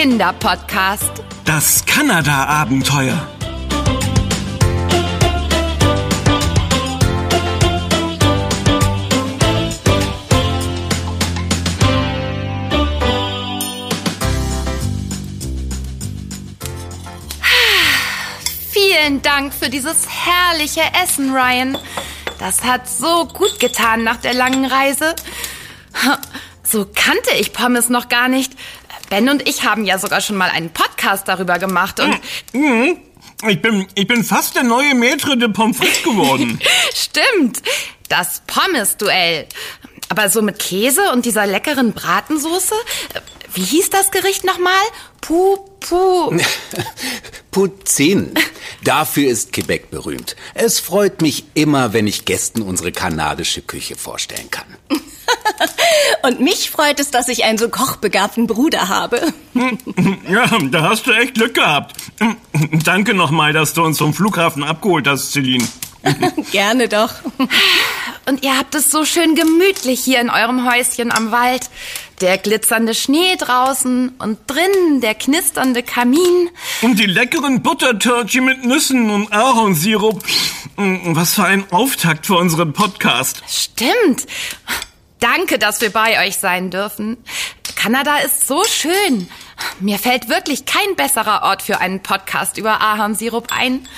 Kinderpodcast. 0.00 1.10
Das 1.44 1.84
Kanada-Abenteuer. 1.84 3.20
Vielen 18.70 19.20
Dank 19.22 19.52
für 19.52 19.68
dieses 19.68 20.06
herrliche 20.08 20.82
Essen, 21.02 21.34
Ryan. 21.34 21.76
Das 22.38 22.62
hat 22.62 22.88
so 22.88 23.26
gut 23.26 23.58
getan 23.58 24.04
nach 24.04 24.18
der 24.18 24.34
langen 24.34 24.64
Reise. 24.64 25.16
So 26.62 26.86
kannte 26.94 27.30
ich 27.40 27.54
Pommes 27.54 27.88
noch 27.88 28.08
gar 28.10 28.28
nicht. 28.28 28.52
Ben 29.10 29.28
und 29.28 29.48
ich 29.48 29.64
haben 29.64 29.84
ja 29.84 29.98
sogar 29.98 30.20
schon 30.20 30.36
mal 30.36 30.50
einen 30.50 30.70
Podcast 30.70 31.28
darüber 31.28 31.58
gemacht 31.58 32.00
und 32.00 32.18
Mhm. 32.52 32.98
Ich 33.48 33.62
bin, 33.62 33.86
ich 33.94 34.06
bin 34.08 34.24
fast 34.24 34.56
der 34.56 34.64
neue 34.64 34.94
Maître 34.94 35.36
de 35.38 35.48
Pommes 35.48 35.76
frites 35.76 36.02
geworden. 36.02 36.58
stimmt, 36.94 37.62
das 38.08 38.42
Pommes-Duell. 38.48 39.46
Aber 40.08 40.28
so 40.28 40.42
mit 40.42 40.58
Käse 40.58 41.12
und 41.12 41.24
dieser 41.24 41.46
leckeren 41.46 41.92
Bratensoße. 41.92 42.74
Wie 43.54 43.62
hieß 43.62 43.90
das 43.90 44.10
Gericht 44.10 44.44
nochmal? 44.44 44.72
Puh, 45.20 45.56
puh. 45.80 46.36
Poutine. 47.52 48.32
Dafür 48.82 49.30
ist 49.30 49.52
Quebec 49.52 49.90
berühmt. 49.90 50.34
Es 50.54 50.80
freut 50.80 51.22
mich 51.22 51.44
immer, 51.54 51.92
wenn 51.92 52.06
ich 52.08 52.24
Gästen 52.24 52.62
unsere 52.62 52.90
kanadische 52.90 53.62
Küche 53.62 53.96
vorstellen 53.96 54.50
kann. 54.50 54.66
Und 56.22 56.40
mich 56.40 56.70
freut 56.70 57.00
es, 57.00 57.10
dass 57.10 57.28
ich 57.28 57.44
einen 57.44 57.58
so 57.58 57.68
kochbegabten 57.68 58.46
Bruder 58.46 58.88
habe. 58.88 59.20
Ja, 60.28 60.46
da 60.70 60.82
hast 60.82 61.06
du 61.06 61.10
echt 61.12 61.34
Glück 61.34 61.54
gehabt. 61.54 61.96
Danke 62.84 63.14
nochmal, 63.14 63.52
dass 63.52 63.72
du 63.72 63.82
uns 63.82 63.98
vom 63.98 64.14
Flughafen 64.14 64.62
abgeholt 64.62 65.08
hast, 65.08 65.32
Celine. 65.32 65.66
Gerne 66.52 66.88
doch. 66.88 67.12
Und 68.26 68.44
ihr 68.44 68.56
habt 68.56 68.74
es 68.74 68.90
so 68.90 69.04
schön 69.04 69.34
gemütlich 69.34 70.00
hier 70.00 70.20
in 70.20 70.30
eurem 70.30 70.70
Häuschen 70.70 71.10
am 71.10 71.32
Wald. 71.32 71.70
Der 72.20 72.36
glitzernde 72.38 72.94
Schnee 72.94 73.36
draußen 73.36 74.10
und 74.18 74.38
drinnen 74.46 75.00
der 75.00 75.14
knisternde 75.14 75.82
Kamin. 75.82 76.50
Und 76.82 76.98
die 76.98 77.06
leckeren 77.06 77.62
Buttertörtchen 77.62 78.44
mit 78.44 78.64
Nüssen 78.64 79.10
und 79.10 79.32
Ahornsirup. 79.32 80.22
Was 80.76 81.34
für 81.34 81.44
ein 81.44 81.64
Auftakt 81.72 82.26
für 82.26 82.36
unseren 82.36 82.72
Podcast. 82.72 83.42
Stimmt. 83.48 84.26
Danke, 85.20 85.58
dass 85.58 85.80
wir 85.80 85.90
bei 85.90 86.26
euch 86.26 86.36
sein 86.36 86.70
dürfen. 86.70 87.16
Kanada 87.76 88.18
ist 88.18 88.46
so 88.46 88.64
schön. 88.64 89.28
Mir 89.80 89.98
fällt 89.98 90.28
wirklich 90.28 90.66
kein 90.66 90.96
besserer 90.96 91.42
Ort 91.42 91.62
für 91.62 91.80
einen 91.80 92.00
Podcast 92.00 92.58
über 92.58 92.80
Ahornsirup 92.80 93.48
ein. 93.50 93.88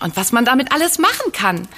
Und 0.00 0.16
was 0.16 0.32
man 0.32 0.44
damit 0.44 0.72
alles 0.72 0.98
machen 0.98 1.32
kann. 1.32 1.68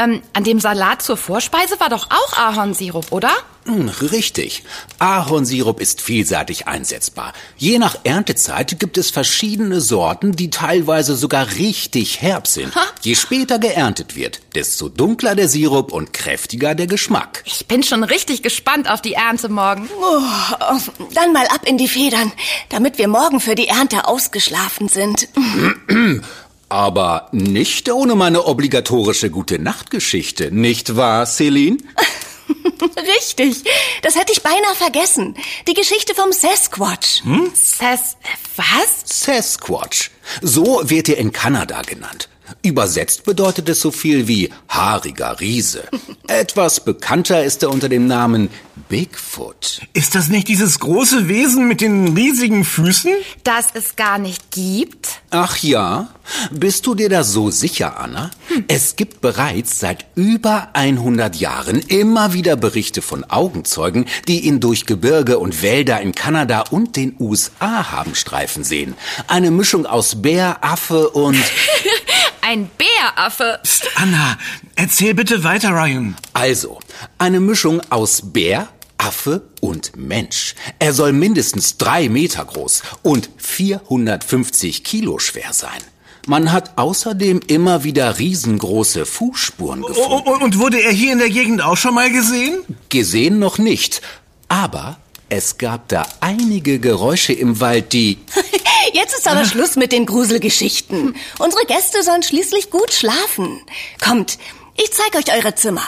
Ähm, 0.00 0.22
an 0.32 0.44
dem 0.44 0.60
Salat 0.60 1.02
zur 1.02 1.18
Vorspeise 1.18 1.78
war 1.78 1.90
doch 1.90 2.08
auch 2.10 2.32
Ahornsirup, 2.38 3.12
oder? 3.12 3.30
Hm, 3.66 3.90
Richtig. 4.00 4.64
Ahornsirup 4.98 5.78
ist 5.78 6.00
vielseitig 6.00 6.66
einsetzbar. 6.66 7.34
Je 7.58 7.78
nach 7.78 7.96
Erntezeit 8.04 8.80
gibt 8.80 8.96
es 8.96 9.10
verschiedene 9.10 9.82
Sorten, 9.82 10.32
die 10.32 10.48
teilweise 10.48 11.14
sogar 11.14 11.46
richtig 11.56 12.22
herb 12.22 12.46
sind. 12.46 12.72
Je 13.02 13.14
später 13.14 13.58
geerntet 13.58 14.16
wird, 14.16 14.40
desto 14.54 14.88
dunkler 14.88 15.34
der 15.34 15.48
Sirup 15.48 15.92
und 15.92 16.14
kräftiger 16.14 16.74
der 16.74 16.86
Geschmack. 16.86 17.42
Ich 17.44 17.66
bin 17.66 17.82
schon 17.82 18.02
richtig 18.02 18.42
gespannt 18.42 18.88
auf 18.90 19.02
die 19.02 19.12
Ernte 19.12 19.50
morgen. 19.50 19.90
Oh, 20.00 20.78
dann 21.12 21.34
mal 21.34 21.46
ab 21.48 21.60
in 21.66 21.76
die 21.76 21.88
Federn, 21.88 22.32
damit 22.70 22.96
wir 22.96 23.08
morgen 23.08 23.40
für 23.40 23.54
die 23.54 23.68
Ernte 23.68 24.08
ausgeschlafen 24.08 24.88
sind. 24.88 25.28
Aber 26.70 27.28
nicht 27.32 27.90
ohne 27.90 28.14
meine 28.14 28.46
obligatorische 28.46 29.28
Gute-Nacht-Geschichte, 29.28 30.50
nicht 30.54 30.96
wahr, 30.96 31.26
Celine? 31.26 31.78
Richtig. 33.18 33.64
Das 34.02 34.16
hätte 34.16 34.32
ich 34.32 34.42
beinahe 34.42 34.74
vergessen. 34.76 35.34
Die 35.68 35.74
Geschichte 35.74 36.14
vom 36.14 36.32
Sasquatch. 36.32 37.22
Sas, 37.54 38.16
was? 38.56 39.02
Sasquatch. 39.04 40.10
So 40.42 40.80
wird 40.84 41.08
er 41.08 41.18
in 41.18 41.32
Kanada 41.32 41.82
genannt. 41.82 42.29
Übersetzt 42.62 43.24
bedeutet 43.24 43.68
es 43.68 43.80
so 43.80 43.90
viel 43.90 44.28
wie 44.28 44.50
haariger 44.68 45.40
Riese. 45.40 45.84
Etwas 46.28 46.80
bekannter 46.84 47.44
ist 47.44 47.62
er 47.62 47.70
unter 47.70 47.88
dem 47.88 48.06
Namen 48.06 48.50
Bigfoot. 48.88 49.82
Ist 49.92 50.14
das 50.14 50.28
nicht 50.28 50.48
dieses 50.48 50.80
große 50.80 51.28
Wesen 51.28 51.68
mit 51.68 51.80
den 51.80 52.16
riesigen 52.16 52.64
Füßen? 52.64 53.12
Das 53.44 53.66
es 53.74 53.96
gar 53.96 54.18
nicht 54.18 54.50
gibt? 54.50 55.20
Ach 55.30 55.56
ja? 55.58 56.08
Bist 56.50 56.86
du 56.86 56.94
dir 56.94 57.08
da 57.08 57.24
so 57.24 57.50
sicher, 57.50 57.98
Anna? 57.98 58.30
Es 58.68 58.96
gibt 58.96 59.20
bereits 59.20 59.78
seit 59.78 60.06
über 60.14 60.68
100 60.72 61.36
Jahren 61.36 61.78
immer 61.80 62.32
wieder 62.32 62.56
Berichte 62.56 63.02
von 63.02 63.24
Augenzeugen, 63.24 64.06
die 64.28 64.40
ihn 64.40 64.60
durch 64.60 64.86
Gebirge 64.86 65.38
und 65.38 65.62
Wälder 65.62 66.00
in 66.00 66.14
Kanada 66.14 66.64
und 66.70 66.96
den 66.96 67.14
USA 67.18 67.90
haben 67.90 68.14
streifen 68.14 68.64
sehen. 68.64 68.94
Eine 69.28 69.50
Mischung 69.50 69.86
aus 69.86 70.22
Bär, 70.22 70.64
Affe 70.64 71.10
und... 71.10 71.36
Ein 72.50 72.68
Bäraffe. 72.76 73.60
Psst, 73.62 73.88
Anna, 73.94 74.36
erzähl 74.74 75.14
bitte 75.14 75.44
weiter, 75.44 75.70
Ryan. 75.70 76.16
Also, 76.32 76.80
eine 77.16 77.38
Mischung 77.38 77.80
aus 77.90 78.32
Bär, 78.32 78.66
Affe 78.98 79.42
und 79.60 79.96
Mensch. 79.96 80.56
Er 80.80 80.92
soll 80.92 81.12
mindestens 81.12 81.76
drei 81.76 82.08
Meter 82.08 82.44
groß 82.44 82.82
und 83.02 83.30
450 83.36 84.82
Kilo 84.82 85.20
schwer 85.20 85.52
sein. 85.52 85.78
Man 86.26 86.50
hat 86.50 86.72
außerdem 86.76 87.40
immer 87.46 87.84
wieder 87.84 88.18
riesengroße 88.18 89.06
Fußspuren 89.06 89.82
gefunden. 89.82 90.42
und 90.42 90.58
wurde 90.58 90.82
er 90.82 90.90
hier 90.90 91.12
in 91.12 91.20
der 91.20 91.30
Gegend 91.30 91.62
auch 91.62 91.76
schon 91.76 91.94
mal 91.94 92.10
gesehen? 92.10 92.64
Gesehen 92.88 93.38
noch 93.38 93.58
nicht, 93.58 94.02
aber 94.48 94.98
es 95.28 95.56
gab 95.56 95.86
da 95.86 96.04
einige 96.18 96.80
Geräusche 96.80 97.32
im 97.32 97.60
Wald, 97.60 97.92
die... 97.92 98.18
Jetzt 98.92 99.16
ist 99.18 99.28
aber 99.28 99.44
Schluss 99.44 99.76
mit 99.76 99.92
den 99.92 100.06
Gruselgeschichten. 100.06 101.16
Unsere 101.38 101.64
Gäste 101.66 102.02
sollen 102.02 102.22
schließlich 102.22 102.70
gut 102.70 102.92
schlafen. 102.92 103.60
Kommt, 104.02 104.38
ich 104.76 104.90
zeig 104.92 105.14
euch 105.14 105.34
eure 105.34 105.54
Zimmer. 105.54 105.82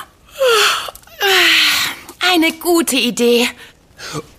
Eine 2.32 2.52
gute 2.52 2.96
Idee. 2.96 3.48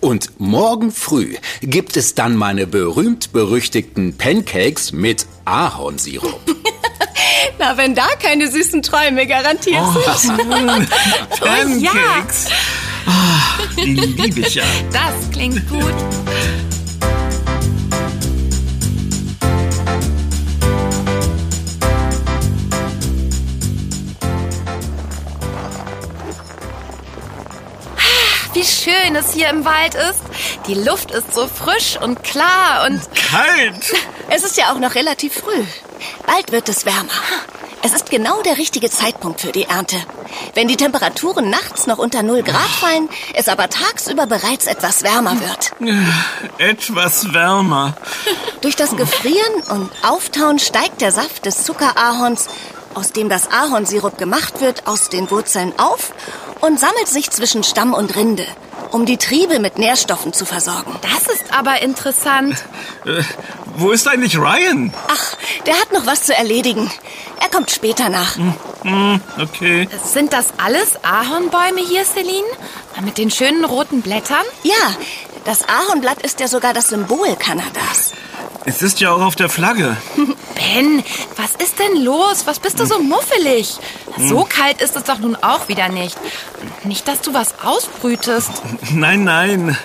Und 0.00 0.38
morgen 0.38 0.92
früh 0.92 1.36
gibt 1.62 1.96
es 1.96 2.14
dann 2.14 2.36
meine 2.36 2.66
berühmt-berüchtigten 2.66 4.16
Pancakes 4.18 4.92
mit 4.92 5.26
Ahornsirup. 5.44 6.40
Na, 7.58 7.76
wenn 7.76 7.94
da 7.94 8.06
keine 8.20 8.50
süßen 8.50 8.82
Träume 8.82 9.26
garantiert 9.26 9.82
sind. 10.18 10.36
Pancakes. 11.40 12.46
Ah, 13.06 13.58
die 13.76 13.94
liebe 13.94 14.40
ich 14.40 14.54
ja. 14.54 14.64
Das 14.92 15.30
klingt 15.30 15.68
gut. 15.68 15.94
Schön 28.84 29.16
es 29.16 29.32
hier 29.32 29.48
im 29.48 29.64
Wald 29.64 29.94
ist. 29.94 30.20
Die 30.66 30.74
Luft 30.74 31.10
ist 31.10 31.32
so 31.34 31.46
frisch 31.46 31.98
und 32.00 32.22
klar 32.22 32.86
und 32.86 33.00
Kalt. 33.14 33.94
Es 34.30 34.42
ist 34.42 34.56
ja 34.56 34.72
auch 34.72 34.78
noch 34.78 34.94
relativ 34.94 35.34
früh. 35.34 35.64
Bald 36.26 36.50
wird 36.50 36.68
es 36.68 36.86
wärmer. 36.86 37.12
Es 37.82 37.92
ist 37.92 38.08
genau 38.08 38.40
der 38.42 38.56
richtige 38.56 38.90
Zeitpunkt 38.90 39.42
für 39.42 39.52
die 39.52 39.64
Ernte. 39.64 39.96
Wenn 40.54 40.66
die 40.66 40.76
Temperaturen 40.76 41.50
nachts 41.50 41.86
noch 41.86 41.98
unter 41.98 42.22
0 42.22 42.42
Grad 42.42 42.70
fallen, 42.80 43.08
es 43.34 43.48
aber 43.48 43.68
tagsüber 43.68 44.26
bereits 44.26 44.66
etwas 44.66 45.02
wärmer 45.02 45.36
wird. 45.40 45.72
Etwas 46.58 47.34
wärmer. 47.34 47.94
Durch 48.62 48.76
das 48.76 48.96
Gefrieren 48.96 49.62
und 49.68 49.90
Auftauen 50.02 50.58
steigt 50.58 51.02
der 51.02 51.12
Saft 51.12 51.44
des 51.44 51.64
Zuckerahorns, 51.64 52.48
aus 52.94 53.12
dem 53.12 53.28
das 53.28 53.50
Ahornsirup 53.50 54.16
gemacht 54.16 54.60
wird, 54.60 54.86
aus 54.86 55.10
den 55.10 55.30
Wurzeln 55.30 55.74
auf 55.78 56.12
und 56.60 56.80
sammelt 56.80 57.08
sich 57.08 57.30
zwischen 57.30 57.62
Stamm 57.62 57.92
und 57.92 58.16
Rinde, 58.16 58.46
um 58.94 59.06
die 59.06 59.16
Triebe 59.16 59.58
mit 59.58 59.76
Nährstoffen 59.76 60.32
zu 60.32 60.44
versorgen. 60.46 60.94
das 61.02 61.34
ist 61.34 61.52
aber 61.52 61.82
interessant. 61.82 62.64
Äh, 63.04 63.24
wo 63.76 63.90
ist 63.90 64.06
eigentlich 64.06 64.38
Ryan? 64.38 64.94
Ach, 65.08 65.36
der 65.66 65.74
hat 65.74 65.92
noch 65.92 66.06
was 66.06 66.22
zu 66.22 66.32
erledigen. 66.32 66.88
Er 67.40 67.48
kommt 67.48 67.72
später 67.72 68.08
nach. 68.08 68.36
Hm, 68.36 69.20
okay. 69.40 69.88
Sind 70.04 70.32
das 70.32 70.46
alles 70.58 70.94
Ahornbäume 71.02 71.80
hier, 71.80 72.04
Celine? 72.04 72.46
Mit 73.04 73.18
den 73.18 73.32
schönen 73.32 73.64
roten 73.64 74.00
Blättern? 74.00 74.44
Ja, 74.62 74.94
das 75.44 75.68
Ahornblatt 75.68 76.22
ist 76.22 76.38
ja 76.38 76.46
sogar 76.46 76.72
das 76.72 76.86
Symbol 76.86 77.34
Kanadas. 77.34 78.12
Es 78.64 78.80
ist 78.80 79.00
ja 79.00 79.10
auch 79.10 79.22
auf 79.22 79.34
der 79.34 79.48
Flagge. 79.48 79.96
Ben, 80.64 81.04
was 81.36 81.54
ist 81.56 81.78
denn 81.78 82.02
los? 82.02 82.46
Was 82.46 82.58
bist 82.58 82.80
du 82.80 82.86
so 82.86 82.98
muffelig? 83.00 83.76
So 84.18 84.44
kalt 84.44 84.80
ist 84.80 84.96
es 84.96 85.04
doch 85.04 85.18
nun 85.18 85.36
auch 85.36 85.68
wieder 85.68 85.88
nicht. 85.88 86.16
Nicht, 86.84 87.06
dass 87.08 87.20
du 87.20 87.34
was 87.34 87.54
ausbrütest. 87.62 88.50
Nein, 88.92 89.24
nein. 89.24 89.76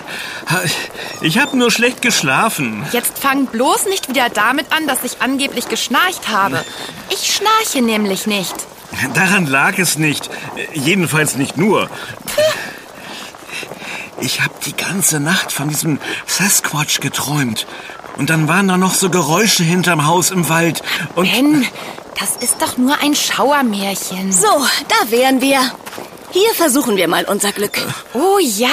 Ich 1.21 1.37
habe 1.39 1.57
nur 1.57 1.71
schlecht 1.71 2.01
geschlafen. 2.01 2.85
Jetzt 2.91 3.19
fang 3.19 3.45
bloß 3.47 3.85
nicht 3.85 4.09
wieder 4.09 4.29
damit 4.29 4.71
an, 4.71 4.87
dass 4.87 5.03
ich 5.03 5.21
angeblich 5.21 5.67
geschnarcht 5.67 6.29
habe. 6.29 6.63
Ich 7.09 7.33
schnarche 7.33 7.81
nämlich 7.81 8.25
nicht. 8.27 8.55
Daran 9.13 9.45
lag 9.47 9.77
es 9.77 9.97
nicht. 9.97 10.29
Jedenfalls 10.73 11.35
nicht 11.35 11.57
nur. 11.57 11.89
Ich 14.21 14.41
habe 14.41 14.53
die 14.65 14.75
ganze 14.75 15.19
Nacht 15.19 15.51
von 15.51 15.69
diesem 15.69 15.99
Sasquatch 16.25 16.99
geträumt. 16.99 17.67
Und 18.19 18.30
dann 18.30 18.50
waren 18.50 18.68
da 18.68 18.75
noch 18.75 18.95
so 18.95 19.10
Geräusche 19.10 19.63
hinterm 19.63 20.06
Haus 20.06 20.30
im 20.30 20.50
Wald. 20.50 20.83
Und 21.16 21.31
Ben, 21.31 21.66
das 22.19 22.36
ist 22.44 22.62
doch 22.62 22.77
nur 22.77 23.00
ein 23.01 23.16
Schauermärchen. 23.16 24.33
So, 24.33 24.68
da 24.89 25.10
wären 25.10 25.39
wir. 25.39 25.62
Hier 26.31 26.54
versuchen 26.54 26.98
wir 26.98 27.07
mal 27.07 27.24
unser 27.24 27.54
Glück. 27.54 27.80
Oh 28.13 28.38
ja, 28.38 28.68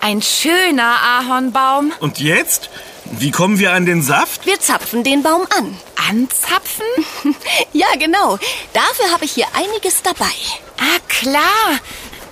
ein 0.00 0.22
schöner 0.22 0.94
Ahornbaum. 1.02 1.92
Und 1.98 2.20
jetzt? 2.20 2.70
Wie 3.06 3.32
kommen 3.32 3.58
wir 3.58 3.72
an 3.72 3.86
den 3.86 4.02
Saft? 4.02 4.46
Wir 4.46 4.60
zapfen 4.60 5.02
den 5.02 5.24
Baum 5.24 5.42
an. 5.58 5.76
Anzapfen? 6.08 6.86
Ja, 7.72 7.88
genau. 7.98 8.38
Dafür 8.72 9.10
habe 9.12 9.24
ich 9.24 9.32
hier 9.32 9.46
einiges 9.52 10.00
dabei. 10.02 10.30
Ah, 10.78 11.00
klar. 11.08 11.80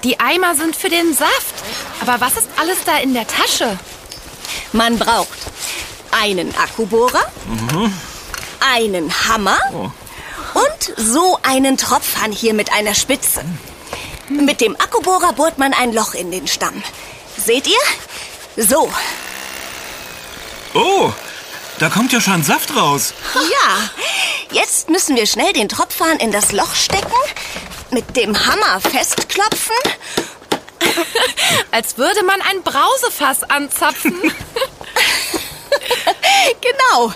Die 0.05 0.21
Eimer 0.21 0.55
sind 0.55 0.77
für 0.77 0.89
den 0.89 1.15
Saft. 1.15 1.55
Aber 2.01 2.21
was 2.21 2.37
ist 2.37 2.49
alles 2.61 2.79
da 2.87 2.99
in 2.99 3.13
der 3.13 3.27
Tasche? 3.27 3.77
Man 4.73 4.99
braucht 4.99 5.39
einen 6.12 6.55
Akkubohrer, 6.56 7.25
einen 8.75 9.12
Hammer 9.29 9.59
und 10.55 10.93
so 10.97 11.38
einen 11.43 11.76
Tropfhahn 11.76 12.32
hier 12.32 12.55
mit 12.55 12.73
einer 12.73 12.94
Spitze. 12.94 13.44
Mit 14.29 14.61
dem 14.61 14.76
Akkubohrer 14.76 15.32
bohrt 15.32 15.59
man 15.59 15.73
ein 15.75 15.93
Loch 15.93 16.14
in 16.14 16.31
den 16.31 16.47
Stamm. 16.47 16.82
Seht 17.37 17.67
ihr? 17.67 18.64
So, 18.64 18.91
Oh, 20.75 21.12
da 21.79 21.88
kommt 21.91 22.12
ja 22.12 22.20
schon 22.20 22.43
Saft 22.43 22.75
raus. 22.76 23.12
ja. 23.35 23.91
Jetzt 24.53 24.88
müssen 24.91 25.17
wir 25.17 25.26
schnell 25.26 25.53
den 25.55 25.69
Tropfhahn 25.69 26.19
in 26.19 26.31
das 26.32 26.53
Loch 26.53 26.75
stecken, 26.75 27.12
mit 27.91 28.17
dem 28.17 28.35
Hammer 28.47 28.81
festklopfen 28.81 29.75
Als 31.70 31.97
würde 31.97 32.23
man 32.25 32.41
ein 32.43 32.62
Brausefass 32.62 33.43
anzapfen. 33.44 34.15
Genau. 36.93 37.12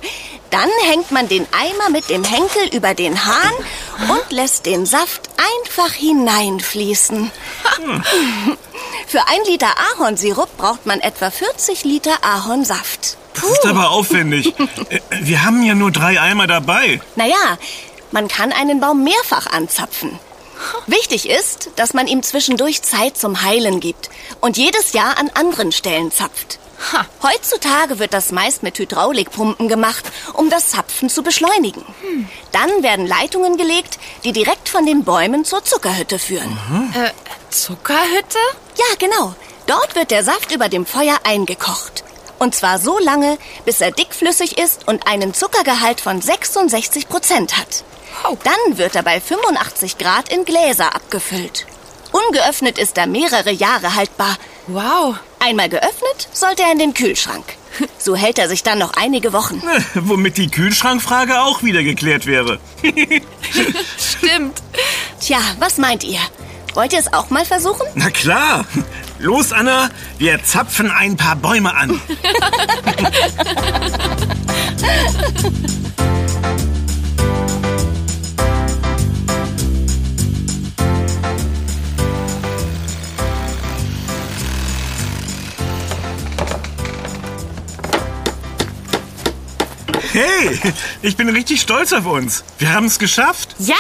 Dann 0.51 0.71
hängt 0.89 1.11
man 1.11 1.29
den 1.29 1.47
Eimer 1.53 1.91
mit 1.91 2.09
dem 2.09 2.23
Henkel 2.23 2.69
über 2.73 2.95
den 2.95 3.27
Hahn 3.27 3.53
und 4.09 4.31
lässt 4.31 4.65
den 4.65 4.87
Saft 4.87 5.23
einfach 5.37 5.93
hineinfließen. 5.93 7.31
Für 9.07 9.27
ein 9.29 9.41
Liter 9.47 9.75
Ahornsirup 9.99 10.57
braucht 10.57 10.87
man 10.87 11.01
etwa 11.01 11.31
40 11.31 11.85
Liter 11.85 12.17
Ahornsaft. 12.23 13.17
Das 13.35 13.45
ist 13.45 13.67
aber 13.67 13.91
aufwendig. 13.91 14.55
Äh, 14.89 15.01
Wir 15.21 15.45
haben 15.45 15.63
ja 15.63 15.75
nur 15.75 15.91
drei 15.91 16.21
Eimer 16.21 16.47
dabei. 16.47 17.01
Naja, 17.17 17.59
man 18.13 18.29
kann 18.29 18.53
einen 18.53 18.81
Baum 18.81 19.03
mehrfach 19.05 19.49
anzapfen. 19.49 20.19
Wichtig 20.87 21.29
ist, 21.29 21.71
dass 21.77 21.93
man 21.93 22.07
ihm 22.07 22.23
zwischendurch 22.23 22.83
Zeit 22.83 23.19
zum 23.19 23.43
Heilen 23.43 23.81
gibt 23.81 24.09
und 24.41 24.57
jedes 24.57 24.93
Jahr 24.95 25.19
an 25.19 25.31
anderen 25.35 25.73
Stellen 25.73 26.11
zapft. 26.13 26.59
Ha. 26.93 27.07
Heutzutage 27.23 27.99
wird 27.99 28.13
das 28.13 28.33
meist 28.33 28.63
mit 28.63 28.79
Hydraulikpumpen 28.79 29.69
gemacht, 29.69 30.05
um 30.35 30.51
das 30.51 30.69
Zapfen 30.71 31.09
zu 31.09 31.23
beschleunigen. 31.23 31.85
Dann 32.53 32.83
werden 32.83 33.07
Leitungen 33.07 33.57
gelegt, 33.57 33.99
die 34.25 34.33
direkt 34.33 34.69
von 34.69 34.87
den 34.87 35.05
Bäumen 35.05 35.45
zur 35.45 35.65
Zuckerhütte 35.65 36.19
führen. 36.19 36.57
Äh, 36.95 37.11
Zuckerhütte? 37.51 38.39
Ja, 38.77 38.97
genau. 38.99 39.35
Dort 39.67 39.97
wird 39.97 40.11
der 40.11 40.23
Saft 40.23 40.53
über 40.53 40.69
dem 40.69 40.87
Feuer 40.87 41.19
eingekocht. 41.25 42.05
Und 42.39 42.55
zwar 42.55 42.79
so 42.79 42.99
lange, 42.99 43.39
bis 43.65 43.81
er 43.81 43.91
dickflüssig 43.91 44.59
ist 44.59 44.87
und 44.87 45.07
einen 45.07 45.33
Zuckergehalt 45.33 46.01
von 46.01 46.21
66 46.21 47.09
Prozent 47.09 47.57
hat. 47.57 47.85
Oh. 48.29 48.37
Dann 48.45 48.79
wird 48.79 48.95
er 48.95 49.03
bei 49.03 49.21
85 49.21 49.99
Grad 49.99 50.29
in 50.29 50.45
Gläser 50.45 50.95
abgefüllt. 50.95 51.67
Ungeöffnet 52.13 52.79
ist 52.79 52.97
er 52.99 53.07
mehrere 53.07 53.51
Jahre 53.51 53.95
haltbar. 53.95 54.37
Wow. 54.67 55.17
Einmal 55.39 55.69
geöffnet, 55.69 56.29
sollte 56.33 56.63
er 56.63 56.73
in 56.73 56.79
den 56.79 56.95
Kühlschrank. 56.95 57.45
So 57.99 58.17
hält 58.17 58.39
er 58.39 58.49
sich 58.49 58.63
dann 58.63 58.79
noch 58.79 58.95
einige 58.95 59.35
Wochen. 59.35 59.61
Womit 59.95 60.39
die 60.39 60.49
Kühlschrankfrage 60.49 61.43
auch 61.43 61.63
wieder 61.63 61.83
geklärt 61.83 62.25
wäre. 62.25 62.59
Stimmt. 63.99 64.63
Tja, 65.21 65.39
was 65.59 65.77
meint 65.77 66.03
ihr? 66.05 66.21
Wollt 66.73 66.95
ihr 66.95 67.01
es 67.01 67.13
auch 67.13 67.29
mal 67.29 67.45
versuchen? 67.45 67.87
Na 67.95 68.09
klar. 68.09 68.65
Los, 69.19 69.53
Anna, 69.53 69.91
wir 70.19 70.43
zapfen 70.43 70.91
ein 70.91 71.17
paar 71.17 71.37
Bäume 71.37 71.75
an. 71.75 72.01
Hey, 90.17 90.59
ich 91.03 91.15
bin 91.19 91.29
richtig 91.29 91.61
stolz 91.61 91.93
auf 91.93 92.07
uns. 92.07 92.43
Wir 92.57 92.73
haben 92.73 92.87
es 92.87 92.99
geschafft. 92.99 93.55
Ja, 93.59 93.75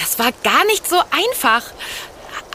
das 0.00 0.18
war 0.18 0.32
gar 0.42 0.64
nicht 0.64 0.88
so 0.88 0.96
einfach. 1.12 1.62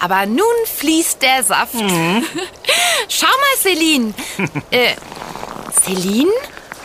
Aber 0.02 0.26
nun 0.26 0.44
fließt 0.78 1.22
der 1.22 1.46
Saft. 1.46 1.76
Schau 3.08 3.26
mal, 3.26 3.58
Celine. 3.58 4.14
äh, 4.72 4.96
Celine? 5.82 6.32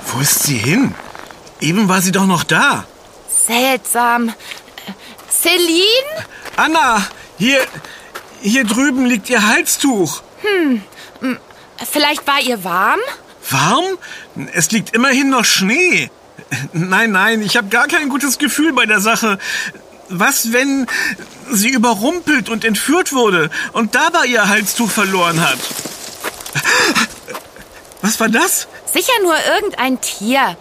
Wo 0.06 0.20
ist 0.20 0.44
sie 0.44 0.56
hin? 0.56 0.94
Eben 1.60 1.88
war 1.88 2.00
sie 2.00 2.12
doch 2.12 2.26
noch 2.26 2.44
da. 2.44 2.86
Seltsam. 3.28 4.32
Celine? 5.28 6.26
Anna, 6.54 7.04
hier, 7.38 7.60
hier 8.40 8.62
drüben 8.62 9.04
liegt 9.06 9.28
ihr 9.30 9.44
Halstuch. 9.44 10.22
Vielleicht 11.90 12.24
war 12.24 12.40
ihr 12.40 12.62
warm? 12.62 13.00
Warm? 13.50 13.98
Es 14.52 14.70
liegt 14.70 14.94
immerhin 14.94 15.30
noch 15.30 15.44
Schnee. 15.44 16.10
Nein, 16.72 17.12
nein, 17.12 17.42
ich 17.42 17.56
habe 17.56 17.68
gar 17.68 17.86
kein 17.88 18.08
gutes 18.08 18.38
Gefühl 18.38 18.72
bei 18.72 18.86
der 18.86 19.00
Sache. 19.00 19.38
Was, 20.08 20.52
wenn 20.52 20.86
sie 21.50 21.70
überrumpelt 21.70 22.48
und 22.48 22.64
entführt 22.64 23.12
wurde 23.12 23.50
und 23.72 23.94
dabei 23.94 24.26
ihr 24.26 24.48
Halstuch 24.48 24.90
verloren 24.90 25.40
hat? 25.40 25.58
Was 28.02 28.18
war 28.20 28.28
das? 28.28 28.68
Sicher 28.92 29.12
nur 29.22 29.36
irgendein 29.54 30.00
Tier. 30.00 30.56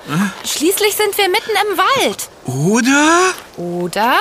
Schließlich 0.45 0.95
sind 0.95 1.17
wir 1.17 1.27
mitten 1.29 1.51
im 1.71 1.77
Wald. 1.77 2.29
Oder 2.45 3.33
Oder? 3.57 4.17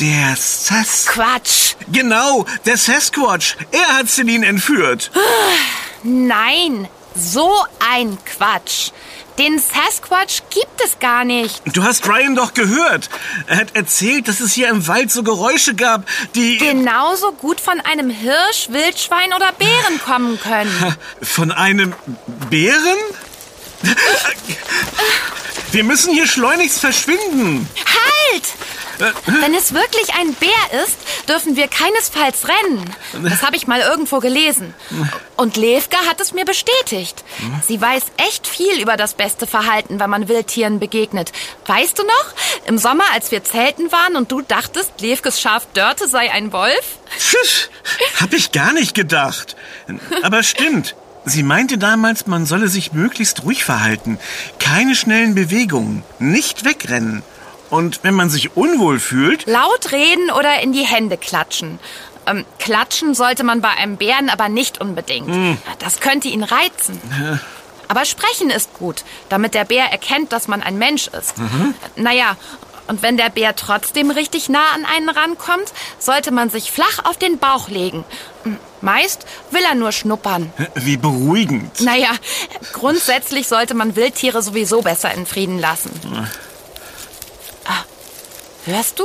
der 0.00 0.34
Sas... 0.36 1.06
Quatsch. 1.06 1.74
Genau, 1.92 2.46
der 2.66 2.76
Sasquatch. 2.76 3.56
Er 3.70 3.98
hat 3.98 4.08
Celine 4.08 4.46
entführt. 4.46 5.10
Nein, 6.02 6.88
so 7.14 7.50
ein 7.78 8.18
Quatsch. 8.24 8.90
Den 9.38 9.58
Sasquatch 9.58 10.42
gibt 10.50 10.80
es 10.84 11.00
gar 11.00 11.24
nicht. 11.24 11.60
Du 11.72 11.82
hast 11.82 12.08
Ryan 12.08 12.36
doch 12.36 12.54
gehört. 12.54 13.10
Er 13.48 13.56
hat 13.56 13.74
erzählt, 13.74 14.28
dass 14.28 14.38
es 14.38 14.52
hier 14.52 14.68
im 14.68 14.86
Wald 14.86 15.10
so 15.10 15.24
Geräusche 15.24 15.74
gab, 15.74 16.06
die... 16.36 16.58
Genauso 16.58 17.32
gut 17.32 17.60
von 17.60 17.80
einem 17.80 18.10
Hirsch, 18.10 18.68
Wildschwein 18.68 19.32
oder 19.32 19.50
Bären 19.52 20.00
kommen 20.04 20.38
können. 20.40 20.96
Von 21.22 21.50
einem 21.50 21.94
Bären? 22.48 22.98
Wir 25.72 25.82
müssen 25.82 26.14
hier 26.14 26.28
schleunigst 26.28 26.78
verschwinden. 26.78 27.68
Halt! 27.84 28.44
Wenn 29.26 29.54
es 29.54 29.74
wirklich 29.74 30.14
ein 30.14 30.34
Bär 30.34 30.82
ist, 30.84 30.96
dürfen 31.28 31.56
wir 31.56 31.68
keinesfalls 31.68 32.46
rennen. 32.48 32.94
Das 33.22 33.42
habe 33.42 33.56
ich 33.56 33.66
mal 33.66 33.80
irgendwo 33.80 34.18
gelesen. 34.20 34.74
Und 35.36 35.56
Levka 35.56 35.96
hat 36.08 36.20
es 36.20 36.32
mir 36.32 36.44
bestätigt. 36.44 37.24
Sie 37.66 37.80
weiß 37.80 38.04
echt 38.16 38.46
viel 38.46 38.80
über 38.80 38.96
das 38.96 39.14
beste 39.14 39.46
Verhalten, 39.46 40.00
wenn 40.00 40.10
man 40.10 40.28
Wildtieren 40.28 40.78
begegnet. 40.78 41.32
Weißt 41.66 41.98
du 41.98 42.02
noch? 42.04 42.34
Im 42.66 42.78
Sommer, 42.78 43.04
als 43.12 43.30
wir 43.30 43.44
zelten 43.44 43.90
waren 43.92 44.16
und 44.16 44.30
du 44.30 44.42
dachtest, 44.42 45.00
Levkes 45.00 45.40
Schaf 45.40 45.66
Dörte 45.74 46.08
sei 46.08 46.30
ein 46.30 46.52
Wolf? 46.52 46.98
Pfiff, 47.18 47.70
hab 48.20 48.32
ich 48.32 48.52
gar 48.52 48.72
nicht 48.72 48.94
gedacht. 48.94 49.56
Aber 50.22 50.42
stimmt. 50.42 50.94
Sie 51.26 51.42
meinte 51.42 51.78
damals, 51.78 52.26
man 52.26 52.44
solle 52.44 52.68
sich 52.68 52.92
möglichst 52.92 53.44
ruhig 53.44 53.64
verhalten. 53.64 54.18
Keine 54.58 54.94
schnellen 54.94 55.34
Bewegungen. 55.34 56.02
Nicht 56.18 56.66
wegrennen. 56.66 57.22
Und 57.74 58.04
wenn 58.04 58.14
man 58.14 58.30
sich 58.30 58.56
unwohl 58.56 59.00
fühlt, 59.00 59.46
Laut 59.46 59.90
reden 59.90 60.30
oder 60.30 60.60
in 60.60 60.72
die 60.72 60.86
Hände 60.86 61.16
klatschen. 61.16 61.80
Ähm, 62.24 62.44
klatschen 62.60 63.14
sollte 63.14 63.42
man 63.42 63.60
bei 63.60 63.70
einem 63.70 63.96
Bären 63.96 64.30
aber 64.30 64.48
nicht 64.48 64.80
unbedingt. 64.80 65.58
Das 65.80 65.98
könnte 65.98 66.28
ihn 66.28 66.44
reizen. 66.44 67.00
Aber 67.88 68.04
sprechen 68.04 68.50
ist 68.50 68.74
gut, 68.74 69.02
damit 69.28 69.54
der 69.54 69.64
Bär 69.64 69.86
erkennt, 69.86 70.32
dass 70.32 70.46
man 70.46 70.62
ein 70.62 70.78
Mensch 70.78 71.08
ist. 71.08 71.34
Naja, 71.96 72.36
und 72.86 73.02
wenn 73.02 73.16
der 73.16 73.28
Bär 73.30 73.56
trotzdem 73.56 74.10
richtig 74.12 74.48
nah 74.48 74.70
an 74.72 74.84
einen 74.84 75.08
rankommt, 75.08 75.72
sollte 75.98 76.30
man 76.30 76.50
sich 76.50 76.70
flach 76.70 77.04
auf 77.04 77.16
den 77.16 77.38
Bauch 77.38 77.68
legen. 77.68 78.04
Meist 78.82 79.26
will 79.50 79.62
er 79.68 79.74
nur 79.74 79.90
schnuppern. 79.90 80.52
Wie 80.76 80.96
beruhigend. 80.96 81.80
Naja, 81.80 82.10
grundsätzlich 82.72 83.48
sollte 83.48 83.74
man 83.74 83.96
Wildtiere 83.96 84.42
sowieso 84.42 84.80
besser 84.80 85.12
in 85.12 85.26
Frieden 85.26 85.58
lassen. 85.58 85.90
Hörst 88.66 88.98
du? 88.98 89.04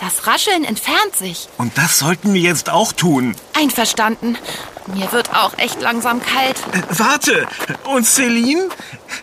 Das 0.00 0.26
Rascheln 0.26 0.64
entfernt 0.64 1.16
sich. 1.16 1.48
Und 1.56 1.78
das 1.78 1.98
sollten 2.00 2.34
wir 2.34 2.40
jetzt 2.40 2.68
auch 2.68 2.92
tun. 2.92 3.36
Einverstanden. 3.56 4.36
Mir 4.92 5.10
wird 5.12 5.34
auch 5.34 5.56
echt 5.56 5.80
langsam 5.80 6.20
kalt. 6.20 6.56
Äh, 6.72 6.82
warte, 6.98 7.46
und 7.84 8.04
Celine? 8.04 8.68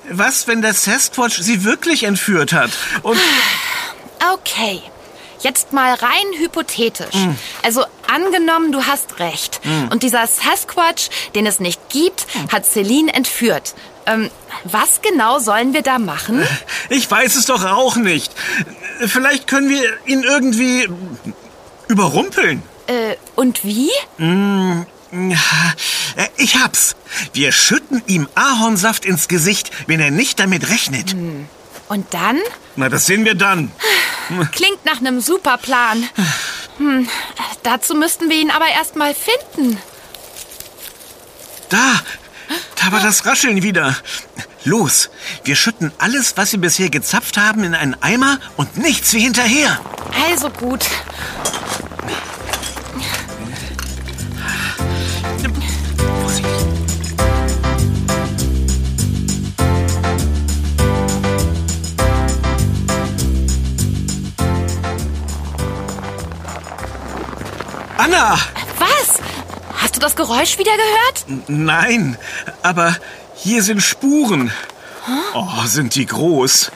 Was, 0.10 0.48
wenn 0.48 0.62
der 0.62 0.74
Sasquatch 0.74 1.38
sie 1.40 1.64
wirklich 1.64 2.04
entführt 2.04 2.54
hat? 2.54 2.72
Und 3.04 3.20
Okay. 4.34 4.82
Jetzt 5.42 5.74
mal 5.74 5.96
rein 5.96 6.26
hypothetisch. 6.38 7.16
Also 7.64 7.84
angenommen, 8.08 8.72
du 8.72 8.86
hast 8.86 9.18
recht. 9.20 9.60
Und 9.90 10.04
dieser 10.04 10.28
Sasquatch, 10.28 11.10
den 11.34 11.48
es 11.48 11.60
nicht 11.60 11.82
gibt, 11.90 12.28
hat 12.52 12.64
Celine 12.64 13.12
entführt. 13.12 13.74
Ähm, 14.06 14.30
was 14.66 15.02
genau 15.02 15.40
sollen 15.40 15.74
wir 15.74 15.82
da 15.82 15.98
machen? 15.98 16.46
ich 16.90 17.10
weiß 17.10 17.36
es 17.38 17.46
doch 17.48 17.66
auch 17.66 17.96
nicht. 17.96 18.32
Vielleicht 19.08 19.48
können 19.48 19.70
wir 19.70 19.84
ihn 20.06 20.24
irgendwie 20.24 20.90
überrumpeln. 21.88 22.64
Äh, 22.88 23.16
und 23.36 23.64
wie? 23.64 23.90
Äh, 24.20 24.86
Ich 26.38 26.58
hab's. 26.58 26.96
Wir 27.34 27.52
schütten 27.52 28.02
ihm 28.08 28.28
Ahornsaft 28.36 29.06
ins 29.06 29.28
Gesicht, 29.28 29.72
wenn 29.88 30.00
er 30.00 30.12
nicht 30.12 30.40
damit 30.40 30.70
rechnet. 30.70 31.16
Und 31.90 32.14
dann? 32.14 32.40
Na, 32.76 32.90
das 32.90 33.06
sehen 33.06 33.26
wir 33.26 33.36
dann. 33.36 33.72
Klingt 34.52 34.86
nach 34.86 35.00
einem 35.00 35.20
super 35.20 35.58
Plan. 35.58 36.08
Hm, 36.78 37.10
dazu 37.64 37.96
müssten 37.96 38.30
wir 38.30 38.38
ihn 38.38 38.52
aber 38.52 38.68
erst 38.68 38.96
mal 38.96 39.14
finden. 39.14 39.78
Da, 41.70 42.02
war 42.90 43.00
das 43.00 43.26
Rascheln 43.26 43.64
wieder. 43.64 43.96
Los, 44.64 45.10
wir 45.44 45.56
schütten 45.56 45.92
alles, 45.98 46.38
was 46.38 46.52
wir 46.54 46.62
bisher 46.62 46.90
gezapft 46.90 47.38
haben, 47.38 47.64
in 47.64 47.76
einen 47.76 48.02
Eimer 48.02 48.40
und 48.58 48.78
nichts 48.78 49.14
wie 49.14 49.20
hinterher. 49.20 49.80
Also 50.30 50.50
gut. 50.50 50.86
Anna! 67.98 68.51
Du 70.02 70.08
das 70.08 70.16
Geräusch 70.16 70.58
wieder 70.58 70.72
gehört? 70.72 71.48
Nein, 71.48 72.18
aber 72.64 72.96
hier 73.36 73.62
sind 73.62 73.84
Spuren. 73.84 74.52
Oh, 75.36 75.48
sind 75.66 75.94
die 75.94 76.08
groß. 76.08 76.72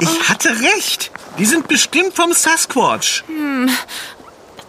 Ich 0.00 0.28
hatte 0.28 0.48
recht. 0.48 1.12
Die 1.38 1.44
sind 1.44 1.68
bestimmt 1.68 2.16
vom 2.16 2.32
Sasquatch. 2.32 3.22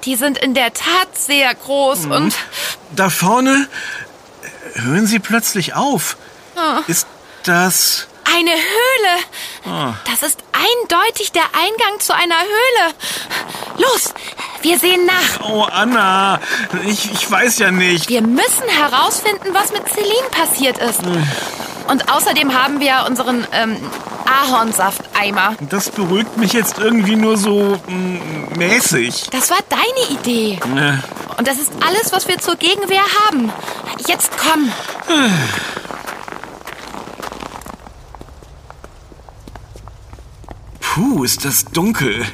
Die 0.04 0.16
sind 0.16 0.38
in 0.38 0.54
der 0.54 0.72
Tat 0.72 1.18
sehr 1.18 1.56
groß 1.56 2.06
und 2.06 2.36
Da 2.96 3.10
vorne 3.10 3.68
äh, 4.76 4.82
hören 4.82 5.08
sie 5.08 5.18
plötzlich 5.18 5.74
auf. 5.74 6.16
Ist 6.86 7.08
das... 7.42 8.06
eine 8.36 8.52
Höhle. 8.52 9.96
Das 10.12 10.22
ist 10.22 10.44
eindeutig 10.52 11.32
der 11.32 11.46
Eingang 11.46 12.00
zu 12.00 12.14
einer 12.14 12.40
Höhle. 12.40 12.94
Los, 13.78 14.14
wir 14.66 14.80
sehen 14.80 15.06
nach. 15.06 15.48
Oh, 15.48 15.64
Anna, 15.64 16.40
ich, 16.88 17.12
ich 17.12 17.30
weiß 17.30 17.60
ja 17.60 17.70
nicht. 17.72 18.10
Wir 18.10 18.22
müssen 18.24 18.68
herausfinden, 18.68 19.50
was 19.54 19.72
mit 19.72 19.88
Celine 19.88 20.30
passiert 20.32 20.78
ist. 20.80 21.02
Und 21.88 22.12
außerdem 22.12 22.52
haben 22.54 22.80
wir 22.80 23.06
unseren 23.08 23.46
ähm, 23.52 23.78
Ahornsafteimer. 24.26 25.56
Das 25.70 25.92
beruhigt 25.92 26.36
mich 26.38 26.54
jetzt 26.54 26.80
irgendwie 26.80 27.16
nur 27.16 27.38
so 27.38 27.80
mm, 27.88 28.58
mäßig. 28.58 29.30
Das 29.30 29.52
war 29.52 29.60
deine 29.70 30.20
Idee. 30.20 30.54
Äh, 30.76 31.38
Und 31.38 31.48
das 31.48 31.60
ist 31.60 31.72
alles, 31.86 32.12
was 32.12 32.28
wir 32.28 32.40
zur 32.40 32.56
Gegenwehr 32.56 33.04
haben. 33.28 33.52
Jetzt 34.08 34.32
komm. 34.38 34.72
Puh, 40.80 41.24
ist 41.24 41.46
das 41.46 41.66
dunkel. 41.66 42.26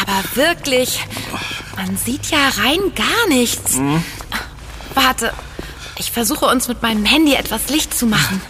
Aber 0.00 0.22
wirklich, 0.34 1.00
man 1.76 1.96
sieht 1.96 2.26
ja 2.30 2.48
rein 2.48 2.94
gar 2.94 3.28
nichts. 3.28 3.78
Warte, 4.94 5.32
ich 5.98 6.10
versuche 6.10 6.46
uns 6.46 6.68
mit 6.68 6.82
meinem 6.82 7.04
Handy 7.04 7.34
etwas 7.34 7.68
Licht 7.68 7.96
zu 7.96 8.06
machen. 8.06 8.40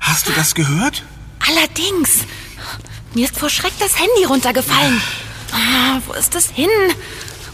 Hast 0.00 0.28
du 0.28 0.32
das 0.32 0.54
gehört? 0.54 1.02
Allerdings, 1.46 2.20
mir 3.14 3.26
ist 3.26 3.38
vor 3.38 3.50
Schreck 3.50 3.72
das 3.78 3.98
Handy 3.98 4.24
runtergefallen. 4.24 5.00
Ah, 5.52 6.00
wo 6.06 6.12
ist 6.14 6.34
es 6.34 6.50
hin? 6.50 6.68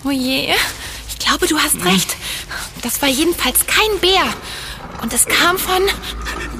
Oh 0.05 0.11
je, 0.11 0.55
ich 1.09 1.19
glaube, 1.19 1.47
du 1.47 1.59
hast 1.59 1.85
recht. 1.85 2.17
Das 2.83 3.01
war 3.03 3.09
jedenfalls 3.09 3.67
kein 3.67 4.01
Bär. 4.01 4.25
Und 5.03 5.13
es 5.13 5.27
kam 5.27 5.59
von... 5.59 5.83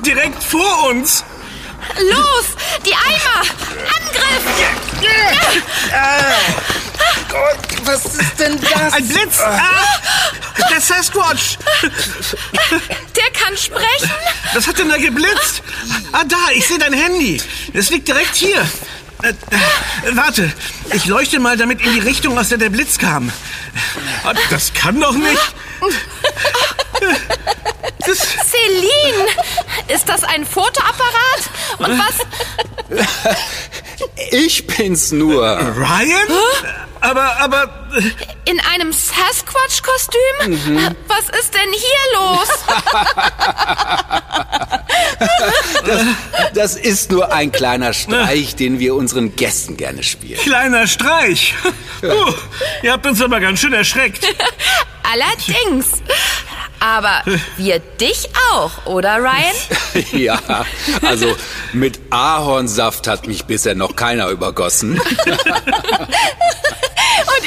Direkt 0.05 0.43
vor 0.43 0.89
uns. 0.91 1.25
Los, 1.99 2.47
die 2.85 2.93
Eimer! 2.95 3.41
Angriff! 3.97 4.45
Gott, 7.29 7.87
was 7.87 8.05
ist 8.15 8.39
denn 8.39 8.61
das? 8.61 8.93
Ein 8.93 9.09
Blitz. 9.09 9.41
Ah, 9.41 9.61
der 10.71 10.81
Sasquatch. 10.81 11.59
Der 13.17 13.31
kann 13.41 13.57
sprechen? 13.57 14.11
Was 14.55 14.67
hat 14.67 14.79
denn 14.79 14.89
da 14.89 14.97
geblitzt? 14.97 15.63
Ah, 16.13 16.23
da, 16.27 16.37
ich 16.55 16.67
sehe 16.67 16.79
dein 16.79 16.93
Handy. 16.93 17.41
Es 17.73 17.91
liegt 17.91 18.09
direkt 18.09 18.35
hier. 18.37 18.61
Äh, 19.23 19.29
äh, 19.31 19.35
warte, 20.17 20.53
ich 20.93 21.07
leuchte 21.07 21.39
mal 21.39 21.57
damit 21.57 21.81
in 21.81 21.93
die 21.95 22.01
Richtung, 22.01 22.39
aus 22.39 22.51
der 22.51 22.59
der 22.59 22.71
Blitz 22.71 22.99
kam. 22.99 23.33
Ah, 24.25 24.35
Das 24.51 24.73
kann 24.75 25.01
doch 25.01 25.15
nicht. 25.15 25.55
Das, 28.07 28.19
Celine! 28.19 29.27
Ist 29.89 30.09
das 30.09 30.25
ein 30.25 30.45
Fotoapparat? 30.47 31.51
Und 31.79 31.99
was? 31.99 33.07
Ich 34.31 34.67
bin's 34.67 35.11
nur. 35.13 35.43
Ryan? 35.43 36.29
Aber, 37.01 37.37
aber, 37.39 37.89
äh, 37.97 38.51
In 38.51 38.61
einem 38.61 38.93
Sasquatch-Kostüm? 38.93 40.91
Was 41.07 41.29
ist 41.39 41.53
denn 41.55 41.71
hier 41.73 42.19
los? 42.19 42.49
Das 46.55 46.77
ist 46.77 47.11
nur 47.11 47.33
ein 47.33 47.53
kleiner 47.53 47.93
Streich, 47.93 48.57
den 48.57 48.79
wir 48.79 48.95
unseren 48.95 49.37
Gästen 49.37 49.77
gerne 49.77 50.03
spielen. 50.03 50.41
kleiner 50.41 50.87
Streich. 50.87 51.55
Puh, 52.01 52.33
ihr 52.83 52.93
habt 52.93 53.07
uns 53.07 53.21
aber 53.21 53.41
ganz 53.41 53.61
schön 53.61 53.73
erschreckt. 53.73 54.27
Allerdings. 55.03 55.87
Aber 56.85 57.23
wir 57.57 57.79
dich 57.79 58.29
auch, 58.53 58.85
oder 58.85 59.17
Ryan? 59.17 59.55
Ja, 60.13 60.39
also 61.03 61.35
mit 61.73 61.99
Ahornsaft 62.11 63.07
hat 63.09 63.27
mich 63.27 63.47
bisher 63.47 63.75
noch 63.75 63.97
keiner 63.97 64.29
übergossen. 64.29 65.01
Und 65.01 65.01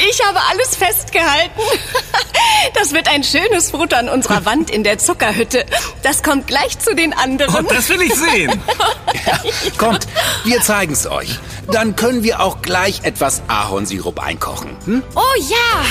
ich 0.10 0.25
habe 0.25 0.39
alles 0.50 0.75
festgehalten. 0.75 1.62
Das 2.74 2.91
wird 2.94 3.08
ein 3.08 3.24
schönes 3.24 3.72
Foto 3.72 3.96
an 3.96 4.10
unserer 4.10 4.46
Wand 4.46 4.70
in 4.72 4.84
der 4.84 4.98
Zuckerhütte. 4.98 5.65
Das 6.03 6.24
kommt 6.24 6.48
gleich 6.48 6.79
zu 6.79 6.96
den 6.96 7.13
anderen. 7.13 7.53
Und 7.56 7.72
das 7.72 7.88
will 7.89 8.01
ich 8.01 8.13
sehen. 8.15 8.62
Kommt, 9.77 10.08
wir 10.44 10.62
zeigen's 10.62 11.06
euch. 11.08 11.39
Dann 11.72 11.96
können 11.96 12.24
wir 12.24 12.41
auch 12.41 12.62
gleich 12.62 13.03
etwas 13.03 13.41
Ahornsirup 13.48 14.20
einkochen. 14.20 14.75
Hm? 14.86 15.03
Oh 15.15 15.22
ja! 15.50 15.86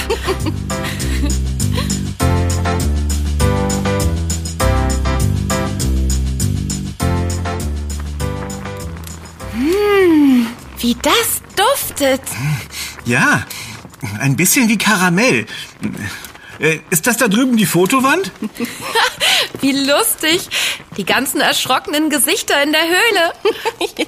Wie 10.86 10.96
das 11.02 11.42
duftet. 11.56 12.20
Ja, 13.06 13.44
ein 14.20 14.36
bisschen 14.36 14.68
wie 14.68 14.78
Karamell. 14.78 15.46
Äh, 16.60 16.78
Ist 16.90 17.08
das 17.08 17.16
da 17.16 17.26
drüben 17.26 17.56
die 17.56 17.66
Fotowand? 17.66 18.30
Wie 19.60 19.72
lustig. 19.72 20.48
Die 20.96 21.04
ganzen 21.04 21.40
erschrockenen 21.40 22.08
Gesichter 22.10 22.62
in 22.62 22.72
der 22.72 22.82
Höhle. 22.82 23.32
Ja. 23.98 24.04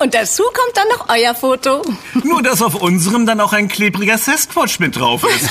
Und 0.00 0.14
dazu 0.14 0.42
kommt 0.42 0.76
dann 0.76 0.88
noch 0.88 1.08
euer 1.08 1.34
Foto. 1.34 1.82
Nur, 2.24 2.42
dass 2.42 2.60
auf 2.62 2.74
unserem 2.74 3.26
dann 3.26 3.40
auch 3.40 3.52
ein 3.52 3.68
klebriger 3.68 4.18
Sasquatch 4.18 4.78
mit 4.80 4.96
drauf 4.98 5.22
ist. 5.24 5.50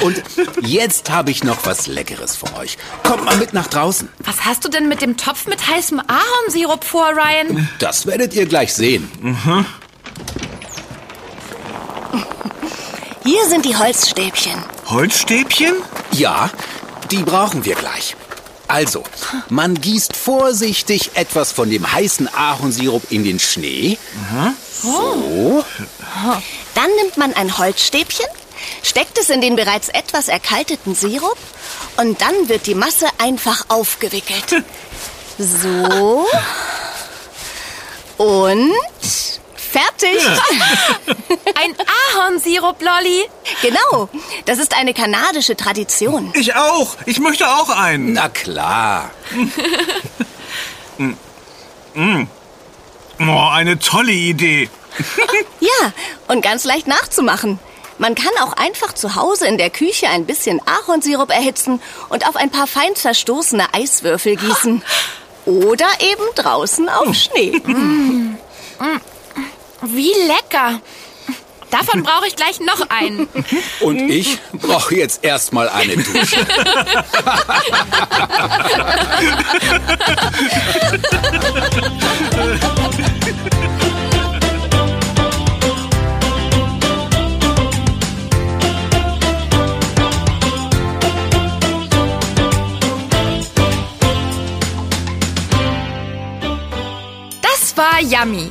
Und 0.00 0.22
jetzt 0.62 1.10
habe 1.10 1.30
ich 1.30 1.44
noch 1.44 1.58
was 1.64 1.86
Leckeres 1.86 2.36
für 2.36 2.52
euch. 2.56 2.78
Kommt 3.04 3.24
mal 3.24 3.36
mit 3.36 3.52
nach 3.52 3.66
draußen. 3.68 4.08
Was 4.20 4.44
hast 4.44 4.64
du 4.64 4.68
denn 4.68 4.88
mit 4.88 5.02
dem 5.02 5.16
Topf 5.16 5.46
mit 5.46 5.68
heißem 5.68 6.00
Ahornsirup 6.00 6.84
vor, 6.84 7.10
Ryan? 7.10 7.68
Das 7.78 8.06
werdet 8.06 8.34
ihr 8.34 8.46
gleich 8.46 8.72
sehen. 8.74 9.10
Hier 13.24 13.46
sind 13.46 13.64
die 13.64 13.76
Holzstäbchen. 13.76 14.64
Holzstäbchen? 14.86 15.74
Ja, 16.12 16.50
die 17.10 17.22
brauchen 17.22 17.64
wir 17.64 17.74
gleich. 17.74 18.16
Also, 18.68 19.02
man 19.48 19.74
gießt 19.74 20.14
vorsichtig 20.16 21.10
etwas 21.14 21.50
von 21.50 21.68
dem 21.70 21.90
heißen 21.92 22.32
Ahornsirup 22.32 23.10
in 23.10 23.24
den 23.24 23.40
Schnee. 23.40 23.98
So. 24.80 25.64
Dann 26.74 26.90
nimmt 27.02 27.16
man 27.16 27.34
ein 27.34 27.58
Holzstäbchen, 27.58 28.26
steckt 28.84 29.18
es 29.18 29.28
in 29.28 29.40
den 29.40 29.56
bereits 29.56 29.88
etwas 29.88 30.28
erkalteten 30.28 30.94
Sirup 30.94 31.36
und 31.96 32.20
dann 32.20 32.48
wird 32.48 32.66
die 32.66 32.76
Masse 32.76 33.06
einfach 33.18 33.64
aufgewickelt. 33.68 34.64
So. 35.42 36.26
Und 38.18 39.39
fertig. 39.70 40.18
Ein 41.54 41.74
Ahornsirup, 42.14 42.80
Lolly. 42.82 43.28
Genau. 43.62 44.08
Das 44.46 44.58
ist 44.58 44.76
eine 44.76 44.94
kanadische 44.94 45.56
Tradition. 45.56 46.32
Ich 46.34 46.54
auch. 46.54 46.96
Ich 47.06 47.20
möchte 47.20 47.48
auch 47.48 47.70
einen. 47.70 48.12
Na 48.14 48.28
klar. 48.28 49.10
Oh, 53.22 53.48
eine 53.52 53.78
tolle 53.78 54.12
Idee. 54.12 54.68
Ja, 55.60 55.92
und 56.28 56.40
ganz 56.40 56.64
leicht 56.64 56.86
nachzumachen. 56.86 57.58
Man 57.98 58.14
kann 58.14 58.32
auch 58.42 58.54
einfach 58.54 58.94
zu 58.94 59.14
Hause 59.14 59.46
in 59.46 59.58
der 59.58 59.68
Küche 59.68 60.08
ein 60.08 60.24
bisschen 60.24 60.60
Ahornsirup 60.66 61.30
erhitzen 61.30 61.82
und 62.08 62.26
auf 62.26 62.36
ein 62.36 62.50
paar 62.50 62.66
fein 62.66 62.96
zerstoßene 62.96 63.74
Eiswürfel 63.74 64.36
gießen. 64.36 64.82
Oder 65.44 65.86
eben 66.00 66.24
draußen 66.34 66.88
auf 66.88 67.14
Schnee. 67.14 67.60
Wie 69.82 70.12
lecker. 70.26 70.80
Davon 71.70 72.02
brauche 72.02 72.26
ich 72.26 72.34
gleich 72.36 72.58
noch 72.60 72.90
einen. 72.90 73.28
Und 73.80 74.10
ich 74.10 74.38
brauche 74.52 74.96
jetzt 74.96 75.24
erstmal 75.24 75.68
eine 75.68 75.96
Dusche. 75.96 76.46
Das 97.42 97.76
war 97.76 98.00
Yummy, 98.02 98.50